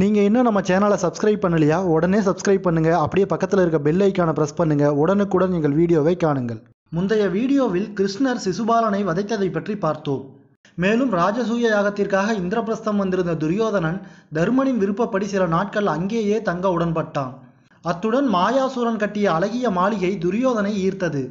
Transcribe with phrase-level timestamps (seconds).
[0.00, 1.78] நீங்கள் இன்னும் நம்ம சேனலை சப்ஸ்கிரைப் பண்ணலையா?
[1.94, 6.60] உடனே சப்ஸ்கிரைப் பண்ணுங்கள் அப்படியே பக்கத்தில் இருக்க பெல் ஐக்கானை ப்ரெஸ் பண்ணுங்கள் உடனுக்குடன் எங்கள் வீடியோவை காணுங்கள்.
[6.96, 10.22] முந்தைய வீடியோவில் கிருஷ்ணர் சிசுபாலனை வதைத்ததை பற்றி பார்த்தோம்.
[10.84, 13.98] மேலும் ராஜசூய யாகத்திற்காக இந்திரபிரஸ்தம் வந்திருந்த துரியோதனன்
[14.38, 17.32] தர்மனின் விருப்பப்படி சில நாட்கள் அங்கேயே தங்க உடன்பட்டான்.
[17.84, 21.22] அத்துடன் மாயாசூரன் கட்டிய அழகிய மாளிகை துரியோதனை ஈர்த்தது.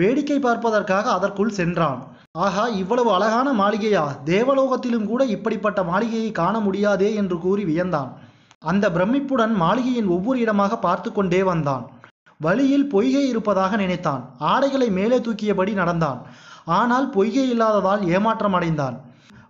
[0.00, 2.00] வேடிக்கை பார்ப்பதற்காக அதற்குள் சென்றான்.
[2.34, 4.02] ஆகா இவ்வளவு அழகான மாளிகையா?
[4.24, 8.10] தேவலோகத்திலும் கூட இப்படிப்பட்ட மாளிகையை காண முடியாதே என்று கூறி வியந்தான்.
[8.58, 11.90] அந்த பிரமிப்புடன் மாளிகையின் ஒவ்வொரு இடமாக பார்த்து கொண்டே வந்தான்.
[12.38, 14.22] வழியில் பொய்கை இருப்பதாக நினைத்தான்.
[14.38, 16.26] ஆடைகளை மேலே தூக்கியபடி நடந்தான்.
[16.64, 19.00] ஆனால் பொய்கை இல்லாததால் ஏமாற்றம் அடைந்தான்.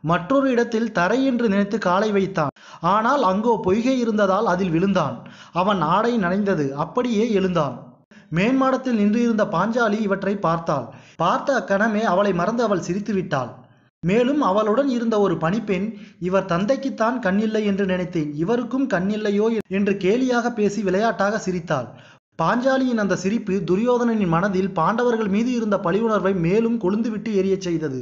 [0.01, 2.49] மற்றொரு இடத்தில் தரை என்று நினைத்து காலை வைத்தான்.
[2.81, 5.29] ஆனால் அங்கோ பொய்கை இருந்ததால் அதில் விழுந்தான்.
[5.53, 6.71] அவன் ஆடை நனைந்தது.
[6.71, 7.90] அப்படியே எழுந்தான்.
[8.37, 10.87] மேன்மாடத்தில் நின்று இருந்த பாஞ்சாலி இவற்றை பார்த்தாள்.
[11.17, 13.51] பார்த்த அக்கணமே அவளை மறந்து அவள் சிரித்து விட்டாள்.
[14.03, 18.31] மேலும் அவளுடன் இருந்த ஒரு பணிப்பெண் இவர் தந்தைக்குத்தான் கண்ணில்லை என்று நினைத்தேன்.
[18.35, 21.89] இவருக்கும் கண்ணில்லையோ என்று கேலியாக பேசி விளையாட்டாக சிரித்தாள்.
[22.39, 28.01] பாஞ்சாலியின் அந்த சிரிப்பு துரியோதனனின் மனதில் பாண்டவர்கள் மீது இருந்த பழிவுணர்வை மேலும் கொழுந்துவிட்டு எரியச் செய்தது.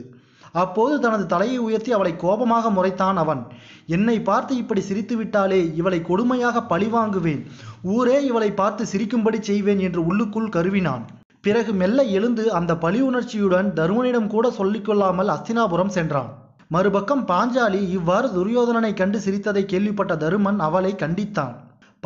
[0.52, 3.46] அப்போது தனது தலையை உயர்த்தி அவளை கோபமாக முறைத்தான் அவன்.
[3.86, 7.46] என்னை பார்த்து இப்படி சிரித்து விட்டாலே இவளை கொடுமையாக பழிவாங்குவேன்.
[7.82, 11.04] ஊரே இவளை பார்த்து சிரிக்கும்படி செய்வேன் என்று உள்ளுக்குள் கருவினான்.
[11.40, 16.30] பிறகு மெல்ல எழுந்து அந்த பழி உணர்ச்சியுடன் தருமனிடம் கூட சொல்லிக்கொள்ளாமல் அஸ்தினாபுரம் சென்றான்.
[16.68, 21.54] மறுபக்கம் பாஞ்சாலி இவ்வாறு துரியோதனனை கண்டு சிரித்ததை கேள்விப்பட்ட தருமன் அவளை கண்டித்தான்.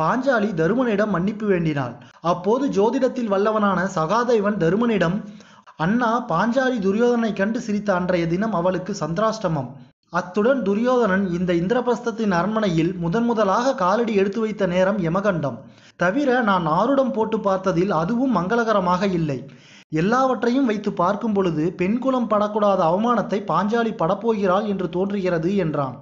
[0.01, 1.95] பாஞ்சாலி தருமனிடம் மன்னிப்பு வேண்டினாள்.
[2.21, 5.17] அப்போது ஜோதிடத்தில் வல்லவனான சகாதேவன் தருமனிடம்
[5.79, 9.69] அண்ணா பாஞ்சாலி துரியோதனை கண்டு சிரித்த அன்றைய தினம் அவளுக்கு சந்திராஷ்டமம்.
[10.13, 15.57] அத்துடன் துரியோதனன் இந்த இந்திரபிரஸ்தத்தின் அரண்மனையில் முதன் முதலாக காலடி எடுத்து வைத்த நேரம் யமகண்டம்.
[15.95, 19.39] தவிர நான் ஆருடம் போட்டு பார்த்ததில் அதுவும் மங்களகரமாக இல்லை.
[19.91, 25.97] எல்லாவற்றையும் வைத்து பார்க்கும் பொழுது பெண்குலம் படக்கூடாத அவமானத்தை பாஞ்சாலி படப்போகிறாள் என்று தோன்றுகிறது என்றான்.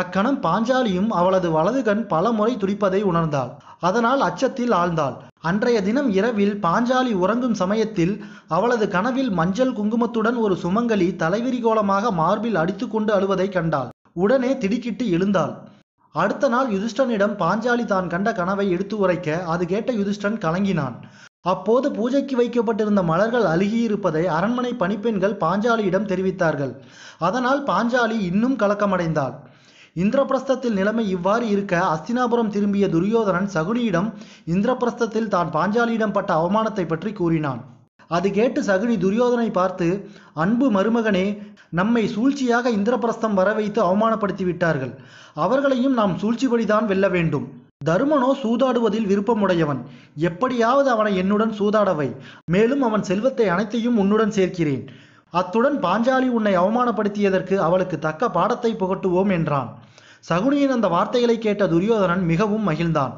[0.00, 3.50] அக்கணம் பாஞ்சாலியும் அவளது வலது கண் பல முறை துடிப்பதை உணர்ந்தாள்.
[3.88, 5.16] அதனால் அச்சத்தில் ஆழ்ந்தாள்.
[5.48, 8.14] அன்றைய தினம் இரவில் பாஞ்சாலி உறங்கும் சமயத்தில்
[8.56, 13.92] அவளது கனவில் மஞ்சள் குங்குமத்துடன் ஒரு சுமங்கலி தலைவிரிகோலமாக மார்பில் அடித்துக்கொண்டு அழுவதை கண்டாள்.
[14.24, 15.54] உடனே திடுக்கிட்டு எழுந்தாள்.
[16.14, 20.98] அடுத்த நாள் யுதிஷ்டனிடம் பாஞ்சாலி தான் கண்ட கனவை எடுத்து உரைக்க அது கேட்ட யுதிஷ்டன் கலங்கினான்.
[21.52, 26.76] அப்போது பூஜைக்கு வைக்கப்பட்டிருந்த மலர்கள் அழுகியிருப்பதை அரண்மனை பணிப்பெண்கள் பாஞ்சாலியிடம் தெரிவித்தார்கள்.
[27.28, 29.34] அதனால் பாஞ்சாலி இன்னும் கலக்கமடைந்தாள்.
[29.96, 34.08] இந்திரபிரஸ்தத்தில் நிலைமை இவ்வாறு இருக்க அஸ்தினாபுரம் திரும்பிய துரியோதனன் சகுனியிடம்
[34.54, 37.60] இந்திரபிரஸ்தத்தில் தான் பாஞ்சாலியிடம் பட்ட அவமானத்தை பற்றி கூறினான்.
[38.10, 39.86] அது கேட்டு சகுனி துரியோதனை பார்த்து
[40.34, 41.26] அன்பு மருமகனே
[41.80, 44.92] நம்மை சூழ்ச்சியாக இந்திரபிரஸ்தம் வர வைத்து அவமானப்படுத்தி விட்டார்கள்.
[45.44, 47.46] அவர்களையும் நாம் சூழ்ச்சிபடிதான் வெல்ல வேண்டும்.
[47.84, 49.80] தருமனோ சூதாடுவதில் விருப்பமுடையவன்.
[50.28, 52.08] எப்படியாவது அவனை என்னுடன் சூதாடவை.
[52.54, 54.84] மேலும் அவன் செல்வத்தை அனைத்தையும் உன்னுடன் சேர்க்கிறேன்.
[55.40, 59.70] அத்துடன் பாஞ்சாலி உன்னை அவமானப்படுத்தியதற்கு அவளுக்கு தக்க பாடத்தை புகட்டுவோம் என்றான்.
[60.28, 63.14] சகுனியின் அந்த வார்த்தைகளை கேட்ட துரியோதனன் மிகவும் மகிழ்ந்தான்.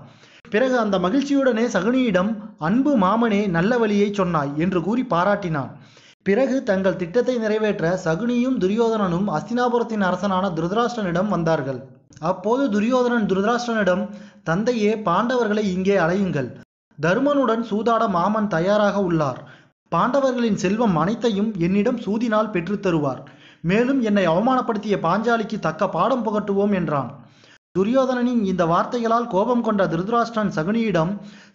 [0.52, 2.30] பிறகு அந்த மகிழ்ச்சியுடனே சகுனியிடம்
[2.68, 5.70] அன்பு மாமனே நல்ல வழியை சொன்னாய் என்று கூறி பாராட்டினான்.
[6.26, 11.80] பிறகு தங்கள் திட்டத்தை நிறைவேற்ற சகுனியும் துரியோதனனும் அஸ்தினாபுரத்தின் அரசனான துருதராஷ்டனிடம் வந்தார்கள்.
[12.30, 14.04] அப்போது துரியோதனன் துருதராஷ்டனிடம்
[14.50, 16.48] தந்தையே பாண்டவர்களை இங்கே அலையுங்கள்
[16.98, 19.40] தருமனுடன் சூதாட மாமன் தயாராக உள்ளார்.
[19.92, 23.20] பாண்டவர்களின் செல்வம் அனைத்தையும் என்னிடம் சூதினால் பெற்றுத் தருவார்.
[23.60, 27.10] மேலும் என்னை அவமானப்படுத்திய பாஞ்சாலிக்கு தக்க பாடம் புகட்டுவோம் என்றான்.
[27.78, 31.12] துரியோதனனின் இந்த வார்த்தைகளால் கோபம் கொண்ட திருதராஷ்டிரன் சகுனியிடம்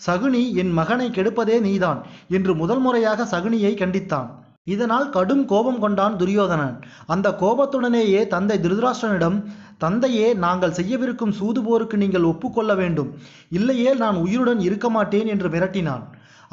[0.07, 4.29] சகுனி என் மகனை கெடுப்பதே நீதான் என்று முதல் முறையாக சகுனியை கண்டித்தான்.
[4.63, 6.75] இதனால் கடும் கோபம் கொண்டான் துரியோதனன்.
[7.07, 9.37] அந்த கோபத்துடனேயே தந்தை திருதராஷ்டிரனிடம்
[9.77, 13.11] தந்தையே நாங்கள் செய்யவிருக்கும் சூது போருக்கு நீங்கள் ஒப்புக்கொள்ள வேண்டும்.
[13.49, 16.03] இல்லையே நான் உயிருடன் இருக்க மாட்டேன் என்று மிரட்டினான்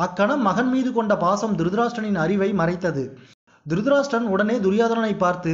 [0.05, 3.05] அக்கணம் மகன் மீது கொண்ட பாசம் துருதராஷ்டனின் அறிவை மறைத்தது.
[3.67, 5.53] துருதராஷ்டன் உடனே துரியோதனனை பார்த்து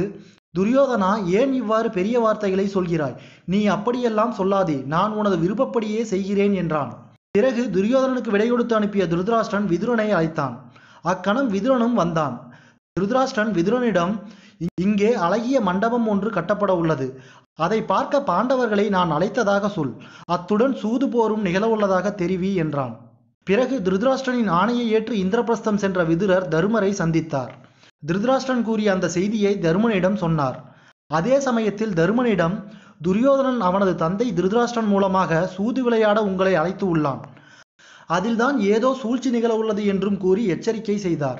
[0.57, 3.15] துரியோதனா ஏன் இவ்வாறு பெரிய வார்த்தைகளை சொல்கிறாய்?
[3.51, 6.91] நீ அப்படியெல்லாம் சொல்லாதே நான் உனது விருப்பப்படியே செய்கிறேன் என்றான்.
[7.31, 10.55] பிறகு துரியோதனனுக்கு விடை கொடுத்து அனுப்பிய துருதராஷ்டன் விதுரனை அழைத்தான்.
[11.01, 12.35] அக்கணம் விதுரனும் வந்தான்.
[12.97, 14.13] துருதராஷ்டன் விதுரனிடம்
[14.85, 17.07] இங்கே அழகிய மண்டபம் ஒன்று கட்டப்பட உள்ளது.
[17.65, 19.93] அதை பார்க்க பாண்டவர்களை நான் அழைத்ததாக சொல்.
[20.35, 22.95] அத்துடன் சூது போரும் நிகழவுள்ளதாக தெரிவி என்றான்.
[23.47, 27.51] பிறகு திருதராஷ்டிரனின் ஆணையை ஏற்று இந்திரபிரஸ்தம் சென்ற விதுரர் தருமரை சந்தித்தார்.
[28.03, 30.57] திருதராஷ்டிரன் கூறிய அந்த செய்தியை தருமனிடம் சொன்னார்.
[31.11, 32.55] அதே சமயத்தில் தருமனிடம்
[33.05, 37.21] துரியோதனன் அவனது தந்தை திருதராஷ்டிரன் மூலமாக சூது விளையாட உங்களை அழைத்து உள்ளான்.
[38.17, 41.39] அதில்தான் ஏதோ சூழ்ச்சி நிகழ உள்ளது என்றும் கூறி எச்சரிக்கை செய்தார்.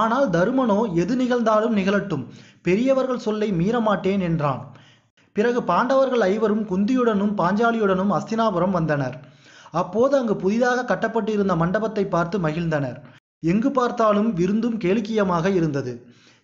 [0.00, 2.24] ஆனால் தருமனோ எது நிகழ்ந்தாலும் நிகழட்டும்.
[2.62, 4.62] பெரியவர்கள் சொல்லை மீறமாட்டேன் என்றான்.
[5.36, 9.16] பிறகு பாண்டவர்கள் ஐவரும் குந்தியுடனும் பாஞ்சாலியுடனும் அஸ்தினாபுரம் வந்தனர்.
[9.72, 12.98] அப்போது அங்கு புதிதாக கட்டப்பட்டிருந்த மண்டபத்தை பார்த்து மகிழ்ந்தனர்.
[13.42, 15.92] எங்கு பார்த்தாலும் விருந்தும் கேளிக்கியமாக இருந்தது.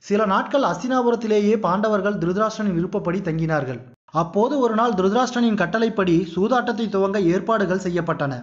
[0.05, 3.81] சில நாட்கள் அஸ்தினாபுரத்திலேயே பாண்டவர்கள் திருதராஷ்டிரனின் விருப்பப்படி தங்கினார்கள்.
[4.11, 8.35] அப்போது ஒரு நாள் திருதராஷ்டிரனின் கட்டளைப்படி சூதாட்டத்தை துவங்க ஏற்பாடுகள் செய்யப்பட்டன.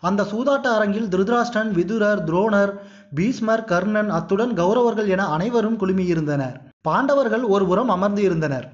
[0.00, 2.72] அந்த சூதாட்ட அரங்கில் திருதராஷ்டிரன் விதுரர் துரோணர்
[3.14, 6.56] பீஷ்மர் கர்ணன் அத்துடன் கௌரவர்கள் என அனைவரும் குழுமியிருந்தனர்.
[6.82, 8.68] பாண்டவர்கள் ஒருபுறம் அமர்ந்து இருந்தனர்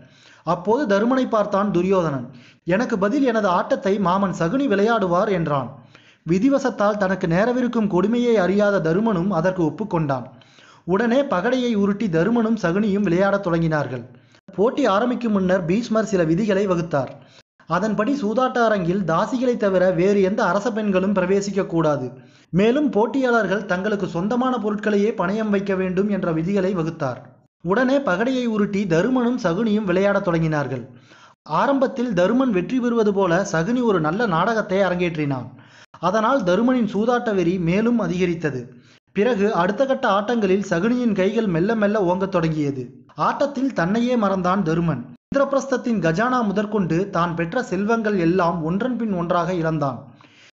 [0.47, 2.27] அப்போது தருமனை பார்த்தான் துரியோதனன்.
[2.75, 5.69] எனக்கு பதில் எனது ஆட்டத்தை மாமன் சகுனி விளையாடுவார் என்றான்.
[6.31, 10.27] விதிவசத்தால் தனக்கு நேரவிருக்கும் கொடுமையை அறியாத தருமனும் அதற்கு ஒப்புக்கொண்டான்.
[10.85, 14.05] உடனே பகடையை உருட்டி தருமனும் சகுனியும் விளையாடத் தொடங்கினார்கள்.
[14.57, 17.11] போட்டி ஆரம்பிக்கும் முன்னர் பீஷ்மர் சில விதிகளை வகுத்தார்.
[17.77, 22.07] அதன்படி சூதாட்ட அரங்கில் தாசிகளை தவிர வேறு எந்த அரச பெண்களும் பிரவேசிக்கக்கூடாது
[22.51, 27.21] மேலும் போட்டியாளர்கள் தங்களுக்கு சொந்தமான பொருட்களையே பணயம் வைக்க வேண்டும் என்ற விதிகளை வகுத்தார்.
[27.65, 30.85] உடனே பகடையை உருட்டி தருமனும் சகுனியும் விளையாடத் தொடங்கினார்கள்.
[31.49, 35.47] ஆரம்பத்தில் தருமன் வெற்றி பெறுவது போல சகுனி ஒரு நல்ல நாடகத்தை அரங்கேற்றினான்.
[35.99, 38.75] அதனால் தருமனின் சூதாட்ட வெறி மேலும் அதிகரித்தது.
[39.13, 43.05] பிறகு அடுத்த கட்ட ஆட்டங்களில் சகுனியின் கைகள் மெல்ல மெல்ல ஓங்கத் தொடங்கியது.
[43.15, 45.07] ஆட்டத்தில் தன்னையே மறந்தான் தருமன்.
[45.35, 50.13] இந்திரபிரஸ்தத்தின் கஜானா முதற்கொண்டு தான் பெற்ற செல்வங்கள் எல்லாம் ஒன்றன் பின் ஒன்றாக இழந்தான்.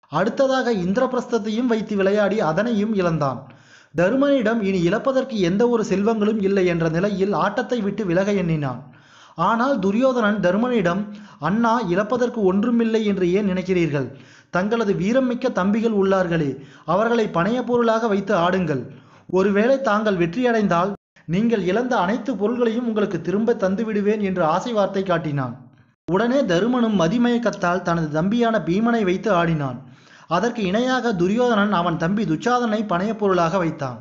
[0.08, 3.52] அடுத்ததாக இந்திரபிரஸ்தத்தையும் வைத்து விளையாடி அதனையும் இழந்தான்.
[3.96, 8.91] தருமனிடம் இனி இழப்பதற்கு எந்த ஒரு செல்வங்களும் இல்லை என்ற நிலையில் ஆட்டத்தை விட்டு விலக எண்ணினான்.
[9.34, 11.02] ஆனால் துரியோதனன் தருமனிடம்
[11.38, 14.08] அண்ணா இழப்பதற்கு ஒன்றுமில்லை என்று ஏன் நினைக்கிறீர்கள்?
[14.50, 16.50] தங்களது வீரம் மிக்க தம்பிகள் உள்ளார்களே
[16.84, 18.82] அவர்களை பணைய பொருளாக வைத்து ஆடுங்கள்.
[19.30, 20.92] ஒருவேளை தாங்கள் வெற்றியடைந்தால்
[21.24, 25.54] நீங்கள் இழந்த அனைத்து பொருள்களையும் உங்களுக்கு திரும்ப தந்து விடுவேன் என்று ஆசை வார்த்தை காட்டினான்.
[26.10, 29.78] உடனே தருமனும் மதிமயக்கத்தால் தனது தம்பியான பீமனை வைத்து ஆடினான்.
[30.28, 33.98] அதற்கு இணையாக துரியோதனன் அவன் தம்பி துச்சாதனை பணைய பொருளாக வைத்தான்.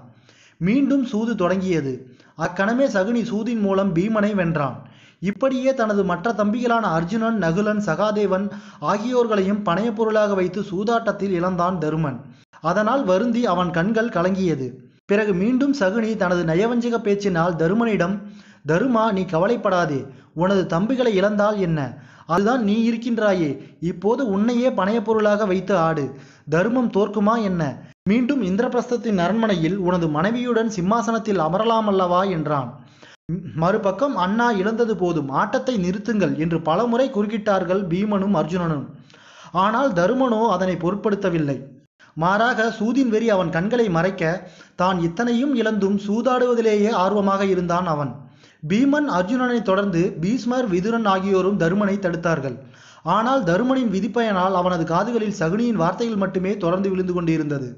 [0.57, 2.15] மீண்டும் சூது தொடங்கியது.
[2.35, 4.77] அக்கணமே சகுனி சூதின் மூலம் பீமனை வென்றான்.
[5.23, 8.49] இப்படியே தனது மற்ற தம்பிகளான அர்ஜுனன் நகுலன் சகாதேவன்
[8.81, 12.19] ஆகியோர்களையும் பணைய பொருளாக வைத்து சூதாட்டத்தில் இழந்தான் தருமன்.
[12.61, 14.73] அதனால் வருந்தி அவன் கண்கள் கலங்கியது.
[15.05, 18.15] பிறகு மீண்டும் சகுனி தனது நயவஞ்சக பேச்சினால் தருமனிடம்
[18.67, 20.05] தருமா நீ கவலைப்படாதே.
[20.33, 21.79] உனது தம்பிகளை இழந்தால் என்ன?
[22.25, 23.57] அதுதான் நீ இருக்கின்றாயே.
[23.79, 26.15] இப்போது உன்னையே பணையப் பொருளாக வைத்து ஆடு.
[26.49, 27.77] தர்மம் தோற்குமா என்ன?
[28.09, 32.29] மீண்டும் இந்திரபிரஸ்தத்தின் அரண்மனையில் உனது மனைவியுடன் சிம்மாசனத்தில் அமரலாமல்லவா?
[32.29, 32.69] என்றான்.
[33.61, 38.85] மறுபக்கம் அண்ணா இழந்தது போதும் ஆட்டத்தை நிறுத்துங்கள் என்று பலமுறை குறுக்கிட்டார்கள் பீமனும் அர்ஜுனனும்.
[39.65, 41.57] ஆனால் தருமனோ அதனை பொருட்படுத்தவில்லை.
[42.17, 44.23] மாறாக சூதின் வெறி அவன் கண்களை மறைக்க
[44.81, 48.11] தான் இத்தனையும் இழந்தும் சூதாடுவதிலேயே ஆர்வமாக இருந்தான் அவன்.
[48.71, 52.57] பீமன் அர்ஜுனனை தொடர்ந்து பீஸ்மர் விதுரன் ஆகியோரும் தருமனை தடுத்தார்கள்.
[53.13, 57.69] ஆனால் தருமனின் விதிப்பயனால் அவனது காதுகளில் சகுனியின் வார்த்தைகள் மட்டுமே தொடர்ந்து விழுந்து கொண்டிருந்தது.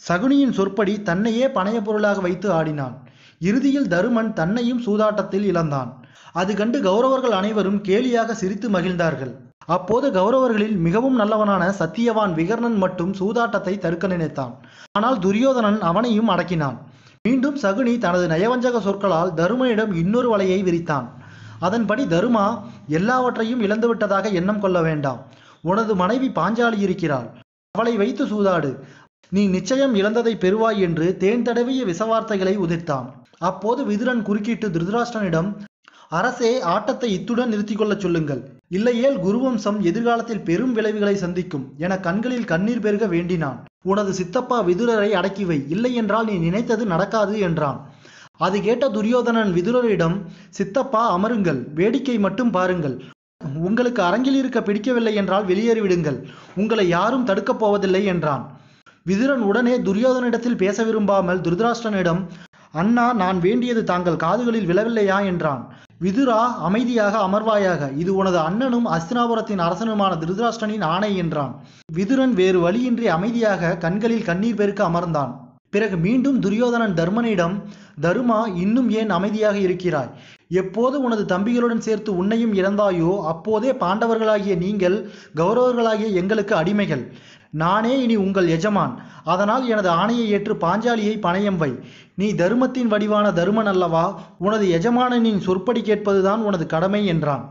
[0.00, 2.96] சகுனியின் சொற்படி தன்னையே பணைய பொருளாக வைத்து ஆடினான்.
[3.40, 5.90] இறுதியில் தருமன் தன்னையும் சூதாட்டத்தில் இழந்தான்.
[6.32, 9.32] அது கண்டு கௌரவர்கள் அனைவரும் கேலியாக சிரித்து மகிழ்ந்தார்கள்.
[9.66, 14.52] அப்போது கௌரவர்களில் மிகவும் நல்லவனான சத்தியவான் விகர்ணன் மட்டும் சூதாட்டத்தை தடுக்க நினைத்தான்.
[14.92, 16.76] ஆனால் துரியோதனன் அவனையும் அடக்கினான்.
[17.28, 21.06] மீண்டும் சகுனி தனது நயவஞ்சக சொற்களால் தருமனிடம் இன்னொரு வலையை விரித்தான்.
[21.60, 22.58] அதன்படி தருமா
[22.88, 25.20] எல்லாவற்றையும் இழந்துவிட்டதாக எண்ணம் கொள்ள வேண்டாம்.
[25.60, 27.28] உனது மனைவி பாஞ்சாலி இருக்கிறாள்.
[27.74, 28.70] அவளை வைத்து சூதாடு.
[29.28, 33.06] நீ நிச்சயம் இழந்ததை பெறுவாய் என்று தேன் தடவிய விசவார்த்தைகளை உதிர்த்தான்.
[33.40, 35.48] அப்போது விதுரன் குறுக்கிட்டு திருதராஷ்டிரனிடம்
[36.08, 38.42] அரசே ஆட்டத்தை இத்துடன் நிறுத்திக் கொள்ளச் சொல்லுங்கள்.
[38.68, 43.58] இல்லையேல் குருவம்சம் எதிர்காலத்தில் பெரும் விளைவுகளை சந்திக்கும் என கண்களில் கண்ணீர் பெருக வேண்டினான்.
[43.82, 45.58] உனது சித்தப்பா விதுரரை அடக்கி வை.
[45.68, 47.78] இல்லை என்றால் நீ நினைத்தது நடக்காது என்றான்.
[48.36, 50.16] அது கேட்ட துரியோதனன் விதுரரிடம்
[50.50, 51.60] சித்தப்பா அமருங்கள்.
[51.74, 52.96] வேடிக்கை மட்டும் பாருங்கள்.
[53.68, 56.18] உங்களுக்கு அரங்கில் இருக்க பிடிக்கவில்லை என்றால் வெளியேறிவிடுங்கள்
[56.54, 58.44] உங்களை யாரும் தடுக்கப் போவதில்லை என்றான்.
[59.06, 62.22] விதுரன் உடனே துரியோதனிடத்தில் பேச விரும்பாமல் துருதராஷ்டனிடம்
[62.80, 65.18] அண்ணா நான் வேண்டியது தாங்கள் காதுகளில் விழவில்லையா?
[65.30, 65.62] என்றான்.
[66.04, 67.82] விதுரா அமைதியாக அமர்வாயாக.
[68.02, 71.52] இது உனது அண்ணனும் அஸ்தினாபுரத்தின் அரசனுமான திருதராஷ்டனின் ஆணை என்றான்.
[71.98, 75.32] விதுரன் வேறு வழியின்றி அமைதியாக கண்களில் கண்ணீர் பெருக்க அமர்ந்தான்.
[75.74, 77.54] பிறகு மீண்டும் துரியோதனன் தர்மனிடம்
[78.04, 80.12] தருமா இன்னும் ஏன் அமைதியாக இருக்கிறாய்?
[80.60, 84.96] எப்போது உனது தம்பிகளுடன் சேர்த்து உன்னையும் இழந்தாயோ அப்போதே பாண்டவர்களாகிய நீங்கள்
[85.40, 87.02] கௌரவர்களாகிய எங்களுக்கு அடிமைகள்.
[87.62, 88.94] நானே இனி உங்கள் எஜமான்.
[89.24, 91.70] அதனால் எனது ஆணையை ஏற்று பாஞ்சாலியை பணயம் வை.
[92.14, 94.04] நீ தருமத்தின் வடிவான தருமன் அல்லவா?
[94.38, 97.44] உனது எஜமானனின் சொற்படி கேட்பதுதான் உனது கடமை என்றான்.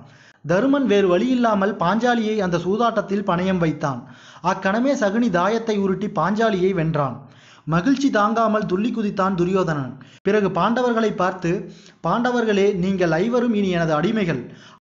[0.47, 4.01] தருமன் வேறு வழியில்லாமல் பாஞ்சாலியை அந்த சூதாட்டத்தில் பணயம் வைத்தான்.
[4.41, 7.15] அக்கணமே சகுனி தாயத்தை உருட்டி பாஞ்சாலியை வென்றான்.
[7.67, 9.93] மகிழ்ச்சி தாங்காமல் துள்ளி குதித்தான் துரியோதனன்.
[10.21, 11.51] பிறகு பாண்டவர்களை பார்த்து
[12.07, 14.41] பாண்டவர்களே நீங்கள் ஐவரும் இனி எனது அடிமைகள்.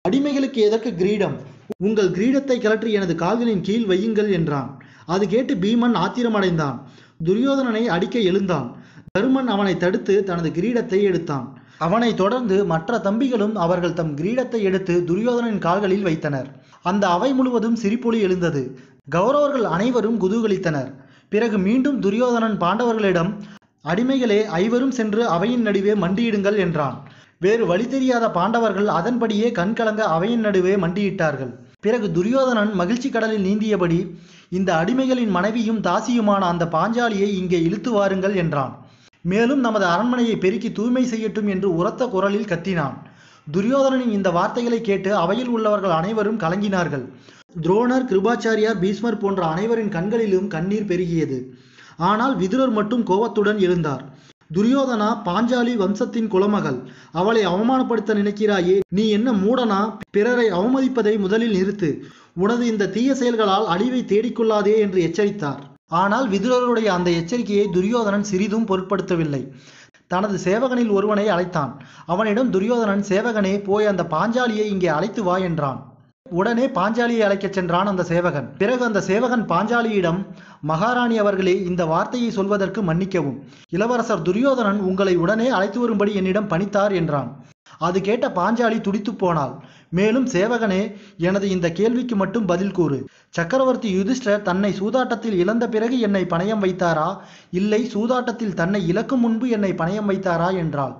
[0.08, 1.36] அடிமைகளுக்கு எதற்கு கிரீடம்?
[1.78, 4.70] உங்கள் கிரீடத்தை கலற்றி எனது கால்களின் கீழ் வையுங்கள் என்றான்.
[5.06, 6.78] அது கேட்டு பீமன் ஆத்திரமடைந்தான்.
[7.26, 8.76] துரியோதனனை அடிக்க எழுந்தான்.
[9.18, 11.60] தருமன் அவனை தடுத்து தனது கிரீடத்தை எடுத்தான்.
[11.78, 16.50] அவனை தொடர்ந்து மற்ற தம்பிகளும் அவர்கள் தம் கிரீடத்தை எடுத்து துரியோதனின் கால்களில் வைத்தனர்.
[16.82, 18.80] அந்த அவை முழுவதும் சிரிப்பொலி எழுந்தது.
[19.16, 20.92] கௌரவர்கள் அனைவரும் குதூகலித்தனர்.
[21.30, 23.32] பிறகு மீண்டும் துரியோதனன் பாண்டவர்களிடம்
[23.86, 26.98] அடிமைகளே ஐவரும் சென்று அவையின் நடுவே மண்டியிடுங்கள் என்றான்.
[27.40, 31.54] வேறு வழி தெரியாத பாண்டவர்கள் அதன்படியே கண்கலங்க அவையின் நடுவே மண்டியிட்டார்கள்.
[31.80, 34.16] பிறகு துரியோதனன் மகிழ்ச்சி கடலில் நீந்தியபடி
[34.52, 38.74] இந்த அடிமைகளின் மனைவியும் தாசியுமான அந்த பாஞ்சாலியை இங்கே இழுத்து வாருங்கள் என்றான்.
[39.22, 42.96] மேலும் நமது அரண்மனையை பெருக்கி தூய்மை செய்யட்டும் என்று உரத்த குரலில் கத்தினான்.
[43.54, 47.06] துரியோதனனின் இந்த வார்த்தைகளை கேட்டு அவையில் உள்ளவர்கள் அனைவரும் கலங்கினார்கள்.
[47.64, 51.40] துரோணர் கிருபாச்சாரியார் பீஸ்மர் போன்ற அனைவரின் கண்களிலும் கண்ணீர் பெருகியது.
[52.10, 54.04] ஆனால் விதுரர் மட்டும் கோபத்துடன் எழுந்தார்.
[54.56, 56.80] துரியோதனா பாஞ்சாலி வம்சத்தின் குலமகள்
[57.20, 59.82] அவளை அவமானப்படுத்த நினைக்கிறாயே நீ என்ன மூடனா?
[60.16, 61.90] பிறரை அவமதிப்பதை முதலில் நிறுத்து.
[62.36, 65.62] உனது இந்த தீய செயல்களால் அழிவை தேடிக்கொள்ளாதே என்று எச்சரித்தார்.
[65.88, 69.52] ஆனால் விதுரருடைய அந்த எச்சரிக்கையை துரியோதனன் சிறிதும் பொருட்படுத்தவில்லை.
[70.08, 71.80] தனது சேவகனில் ஒருவனை அழைத்தான்.
[72.06, 75.90] அவனிடம் துரியோதனன் சேவகனே போய் அந்த பாஞ்சாலியை இங்கே அழைத்து வா என்றான்.
[76.26, 78.48] உடனே பாஞ்சாலியை அழைக்கச் சென்றான் அந்த சேவகன்.
[78.58, 80.20] பிறகு அந்த சேவகன் பாஞ்சாலியிடம்
[80.62, 83.38] மகாராணி அவர்களே இந்த வார்த்தையை சொல்வதற்கு மன்னிக்கவும்.
[83.70, 87.41] இளவரசர் துரியோதனன் உங்களை உடனே அழைத்து வரும்படி என்னிடம் பணித்தார் என்றான்.
[87.82, 89.54] அது கேட்ட பாஞ்சாலி துடித்துப் போனாள்.
[89.90, 90.82] மேலும் சேவகனே
[91.18, 92.98] எனது இந்த கேள்விக்கு மட்டும் பதில் கூறு.
[93.30, 97.10] சக்கரவர்த்தி யுதிஷ்டர் தன்னை சூதாட்டத்தில் இழந்த பிறகு என்னை பணயம் வைத்தாரா?
[97.52, 100.50] இல்லை சூதாட்டத்தில் தன்னை இழக்கும் முன்பு என்னை பணயம் வைத்தாரா?
[100.56, 100.96] என்றாள்.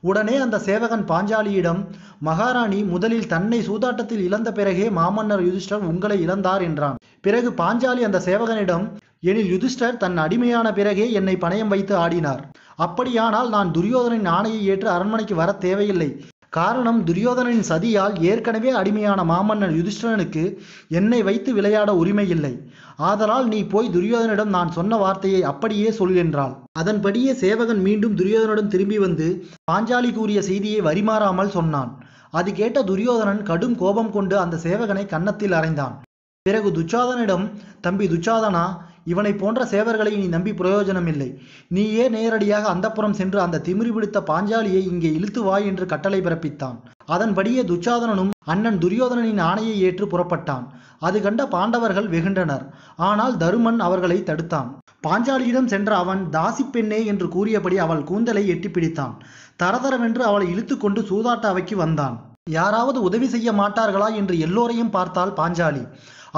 [0.00, 1.80] உடனே அந்த சேவகன் பாஞ்சாலியிடம்
[2.18, 6.98] மகாராணி முதலில் தன்னை சூதாட்டத்தில் இழந்த பிறகே மாமன்னர் யுதிஷ்டர் உங்களை இழந்தார் என்றான்.
[7.20, 8.84] பிறகு பாஞ்சாலி அந்த சேவகனிடம்
[9.20, 12.42] எனில் யுதிஷ்டர் தன் அடிமையான பிறகே என்னை பணயம் வைத்து ஆடினார்.
[12.76, 16.08] அப்படியானால் நான் துரியோதனின் ஆணையை ஏற்று அரண்மனைக்கு வர தேவையில்லை.
[16.48, 20.44] காரணம் துரியோதனின் சதியால் ஏற்கனவே அடிமையான மாமன்னன் யுதிஷ்டனுக்கு
[20.88, 22.52] என்னை வைத்து விளையாட உரிமை இல்லை
[22.96, 26.54] ஆதலால் நீ போய் துரியோதனிடம் நான் சொன்ன வார்த்தையை அப்படியே சொல் என்றாள்.
[26.72, 29.28] அதன்படியே சேவகன் மீண்டும் துரியோதனிடம் திரும்பி வந்து
[29.70, 31.90] பாஞ்சாலி கூறிய செய்தியை வரிமாறாமல் சொன்னான்.
[32.30, 35.94] அது கேட்ட துரியோதனன் கடும் கோபம் கொண்டு அந்த சேவகனை கன்னத்தில் அறைந்தான்.
[36.42, 37.44] பிறகு துச்சாதனிடம்
[37.80, 38.64] தம்பி துச்சாதனா?
[39.12, 41.28] இவனை போன்ற சேவர்களை நீ நம்பி பிரயோஜனம் இல்லை
[41.76, 46.78] நீயே நேரடியாக அந்தப்புறம் சென்று அந்த திமிரி பிடித்த பாஞ்சாலியை இங்கே இழுத்து வா என்று கட்டளை பிறப்பித்தான்.
[47.14, 50.64] அதன்படியே துச்சாதனனும் அண்ணன் துரியோதனனின் ஆணையை ஏற்று புறப்பட்டான்.
[51.06, 52.64] அது கண்ட பாண்டவர்கள் வெகுண்டனர்.
[53.08, 54.68] ஆனால் தருமன் அவர்களை தடுத்தான்.
[55.06, 59.14] பாஞ்சாலியிடம் சென்ற அவன் தாசி பெண்ணே என்று கூறியபடி அவள் கூந்தலை எட்டி பிடித்தான்.
[59.62, 62.16] தரதரவென்று அவளை இழுத்து கொண்டு சூதாட்ட அவைக்கு வந்தான்.
[62.50, 65.84] யாராவது உதவி செய்ய மாட்டார்களா என்று எல்லோரையும் பார்த்தாள் பாஞ்சாலி.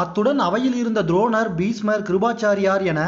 [0.02, 3.00] அத்துடன் அவையில் இருந்த துரோணர் பீஷ்மர் கிருபாச்சாரியார் என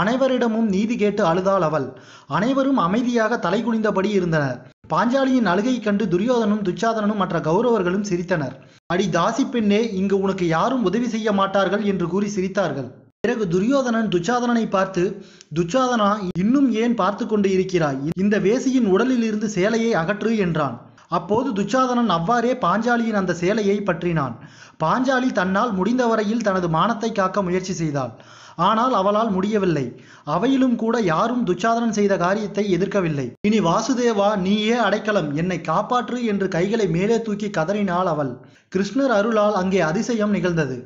[0.00, 1.88] அனைவரிடமும் நீதி கேட்டு அழுதாள் அவள்.
[2.36, 4.58] அனைவரும் அமைதியாக தலைகுனிந்தபடி இருந்தனர்.
[4.92, 8.54] பாஞ்சாலியின் அழுகை கண்டு துரியோதனும் துச்சாதனனும் மற்ற கௌரவர்களும் சிரித்தனர்.
[8.94, 12.88] அடி தாசி பெண்ணே இங்கு உனக்கு யாரும் உதவி செய்ய மாட்டார்கள் என்று கூறி சிரித்தார்கள்.
[13.24, 15.02] பிறகு துரியோதனன் துச்சாதனனை பார்த்து
[15.58, 16.10] துச்சாதனா
[16.42, 17.98] இன்னும் ஏன் பார்த்து கொண்டு இருக்கிறாய்?
[18.22, 20.76] இந்த வேசியின் உடலில் இருந்து சேலையை அகற்று என்றான்.
[21.16, 24.34] அப்போது துச்சாதனன் அவ்வாறே பாஞ்சாலியின் அந்த சேலையை பற்றினான்.
[24.84, 28.12] பாஞ்சாலி தன்னால் முடிந்தவரையில் தனது மானத்தை காக்க முயற்சி செய்தாள்.
[28.68, 29.84] ஆனால் அவளால் முடியவில்லை.
[30.34, 33.26] அவையிலும் கூட யாரும் துச்சாதனன் செய்த காரியத்தை எதிர்க்கவில்லை.
[33.48, 35.28] இனி வாசுதேவா நீயே அடைக்கலம்.
[35.34, 38.32] என்னை காப்பாற்று என்று கைகளை மேலே தூக்கி கதறினாள் அவள்.
[38.74, 40.78] கிருஷ்ணர் அருளால் அங்கே அதிசயம் நிகழ்ந்தது.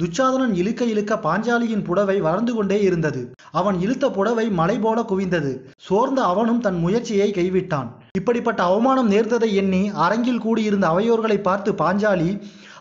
[0.00, 3.22] துச்சாதனன் இழுக்க இழுக்க பாஞ்சாலியின் புடவை வளர்ந்து கொண்டே இருந்தது.
[3.52, 5.52] அவன் இழுத்த புடவை மலை போல குவிந்தது.
[5.76, 7.88] சோர்ந்த அவனும் தன் முயற்சியை கைவிட்டான்.
[8.18, 12.30] இப்படிப்பட்ட அவமானம் நேர்ந்ததை எண்ணி அரங்கில் கூடியிருந்த அவையோர்களை பார்த்து பாஞ்சாலி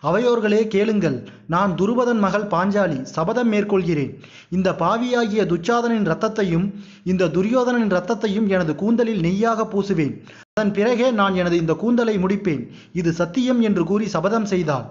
[0.07, 1.17] அவையோர்களே கேளுங்கள்
[1.53, 4.09] நான் துருபதன் மகள் பாஞ்சாலி சபதம் மேற்கொள்கிறேன்.
[4.55, 6.65] இந்த பாவியாகிய துச்சாதனின் இரத்தத்தையும்
[7.11, 10.15] இந்த துரியோதனின் இரத்தத்தையும் எனது கூந்தலில் நெய்யாக பூசுவேன்.
[10.53, 12.63] அதன் பிறகே நான் எனது இந்த கூந்தலை முடிப்பேன்.
[12.99, 14.87] இது சத்தியம் என்று கூறி சபதம் செய்தாள்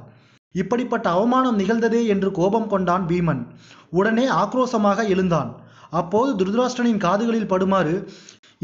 [0.54, 3.42] இப்படிப்பட்ட அவமானம் நிகழ்ந்ததே என்று கோபம் கொண்டான் பீமன்.
[3.98, 5.50] உடனே ஆக்ரோசமாக எழுந்தான்.
[6.00, 7.94] அப்போது துருதராஷ்டனின் காதுகளில் படுமாறு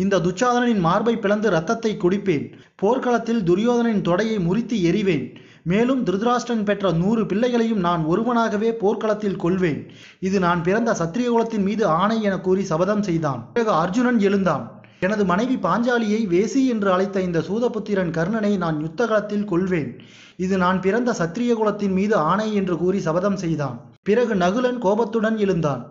[0.05, 2.45] இந்த துச்சாதனனின் மார்பை பிளந்து ரத்தத்தை குடிப்பேன்.
[2.76, 5.26] போர்க்களத்தில் துரியோதனின் தொடையை முறித்து எறிவேன்.
[5.71, 9.81] மேலும் திருதராஷ்டிரன் பெற்ற நூறு பிள்ளைகளையும் நான் ஒருவனாகவே போர்க்களத்தில் கொள்வேன்
[10.27, 13.41] இது நான் பிறந்த சத்திரிய குலத்தின் மீது ஆணை என கூறி சபதம் செய்தான்.
[13.55, 14.65] பிறகு அர்ஜுனன் எழுந்தான்.
[15.07, 19.91] எனது மனைவி பாஞ்சாலியை வேசி என்று அழைத்த இந்த சூதபுத்திரன் கர்ணனை நான் யுத்தகலத்தில் கொள்வேன்
[20.45, 23.77] இது நான் பிறந்த சத்திரிய குலத்தின் மீது ஆணை என்று கூறி சபதம் செய்தான்.
[24.09, 25.83] பிறகு நகுலன் கோபத்துடன் எழுந்தான்.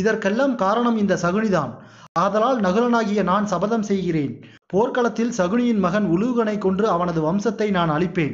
[0.00, 1.72] இதற்கெல்லாம் காரணம் இந்த சகுனிதான்.
[2.18, 4.32] ஆதலால் நகுலனாகிய நான் சபதம் செய்கிறேன்.
[4.72, 8.32] போர்க்களத்தில் சகுனியின் மகன் உலூகனை கொன்று அவனது வம்சத்தை நான் அழிப்பேன்.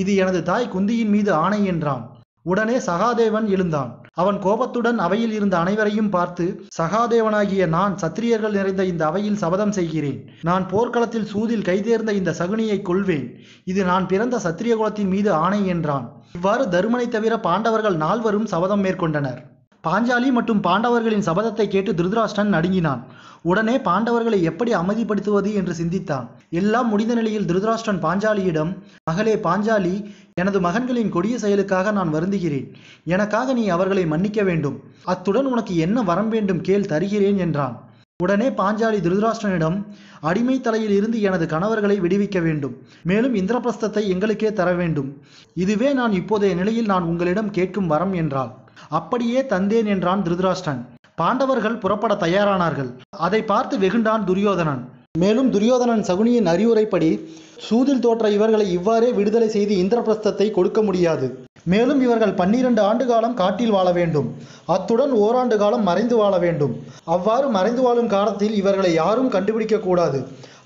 [0.00, 2.04] இது எனது தாய் குந்தியின் மீது ஆணை என்றான்.
[2.42, 3.90] உடனே சகாதேவன் எழுந்தான்.
[4.22, 6.46] அவன் கோபத்துடன் அவையில் இருந்த அனைவரையும் பார்த்து
[6.78, 10.18] சகாதேவனாகிய நான் சத்திரியர்கள் நிறைந்த இந்த அவையில் சபதம் செய்கிறேன்.
[10.48, 13.28] நான் போர்க்களத்தில் சூதில் கைதேர்ந்த இந்த சகுனியை கொள்வேன்
[13.72, 16.08] இது நான் பிறந்த சத்திரிய குலத்தின் மீது ஆணை என்றான்.
[16.38, 19.40] இவ்வாறு தருமனை தவிர பாண்டவர்கள் நால்வரும் சபதம் மேற்கொண்டனர்.
[19.86, 23.02] பாஞ்சாலி மற்றும் பாண்டவர்களின் சபதத்தை கேட்டு திருதராஷ்டிரன் நடுங்கினான்.
[23.42, 26.26] உடனே பாண்டவர்களை எப்படி அமைதிப்படுத்துவது என்று சிந்தித்தான்.
[26.50, 28.70] எல்லாம் முடிந்த நிலையில் திருதராஷ்டிரன் பாஞ்சாலியிடம்
[29.10, 29.94] மகளே பாஞ்சாலி
[30.34, 32.66] எனது மகன்களின் கொடிய செயலுக்காக நான் வருந்துகிறேன்.
[33.04, 34.76] எனக்காக நீ அவர்களை மன்னிக்க வேண்டும்.
[35.04, 37.76] அத்துடன் உனக்கு என்ன வரம் வேண்டும் கேள் தருகிறேன் என்றான்.
[38.22, 39.76] உடனே பாஞ்சாலி திருதராஷ்டிரனிடம்
[40.20, 42.74] அடிமை தலையில் இருந்து எனது கணவர்களை விடுவிக்க வேண்டும்.
[43.02, 45.10] மேலும் இந்திரபிரஸ்தத்தை எங்களுக்கே தர வேண்டும்.
[45.54, 48.50] இதுவே நான் இப்போதைய நிலையில் நான் உங்களிடம் கேட்கும் வரம் என்றாள்.
[48.88, 50.80] அப்படியே தந்தேன் என்றான் திருதராஷ்டன்.
[51.14, 52.90] பாண்டவர்கள் புறப்பட தயாரானார்கள்.
[53.16, 54.82] அதை பார்த்து வெகுண்டான் துரியோதனன்.
[55.18, 57.10] மேலும் துரியோதனன் சகுனியின் அறிவுரைப்படி
[57.56, 61.47] சூதில் தோற்ற இவர்களை இவ்வாறே விடுதலை செய்து இந்திரபிரஸ்தத்தை கொடுக்க முடியாது.
[61.72, 64.28] மேலும் இவர்கள் பன்னிரண்டு ஆண்டு காலம் காட்டில் வாழ வேண்டும்.
[64.74, 66.74] அத்துடன் ஓராண்டு காலம் மறைந்து வாழ வேண்டும்.
[67.16, 70.20] அவ்வாறு மறைந்து வாழும் காலத்தில் இவர்களை யாரும் கண்டுபிடிக்க கூடாது.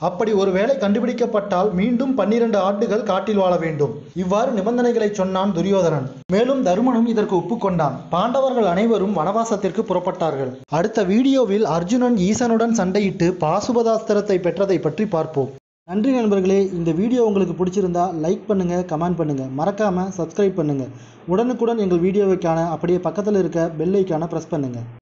[0.09, 3.93] அப்படி ஒருவேளை கண்டுபிடிக்கப்பட்டால் மீண்டும் பன்னிரண்டு ஆண்டுகள் காட்டில் வாழ வேண்டும்.
[4.23, 6.07] இவ்வாறு நிபந்தனைகளை சொன்னான் துரியோதனன்.
[6.35, 10.53] மேலும் தருமனும் இதற்கு ஒப்புக்கொண்டான் பாண்டவர்கள் அனைவரும் வனவாசத்திற்கு புறப்பட்டார்கள்.
[10.79, 15.53] அடுத்த வீடியோவில் அர்ஜுனன் ஈசனுடன் சண்டையிட்டு பாசுபதாஸ்திரத்தை பெற்றதை பற்றி பார்ப்போம்.
[15.89, 20.91] நன்றி நண்பர்களே இந்த வீடியோ உங்களுக்கு பிடிச்சிருந்தா லைக் பண்ணுங்கள் கமெண்ட் பண்ணுங்கள் மறக்காமல் சப்ஸ்கிரைப் பண்ணுங்கள்
[21.29, 23.97] உடனுக்குடன் எங்கள் வீடியோவை காண அப்படியே பக்கத்தில் இருக்க பெல்
[24.27, 24.87] ப்ரெஸ் பண்ணுங்கள்